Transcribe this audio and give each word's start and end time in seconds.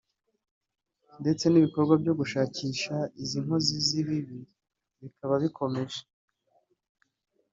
ndetse 1.21 1.45
n’ibikorwa 1.47 1.93
byo 2.01 2.13
gushakisha 2.19 2.95
izi 3.21 3.37
nkozi 3.45 3.75
z’ibibi 3.85 4.39
bikaba 5.01 5.33
bikomeje 5.43 5.99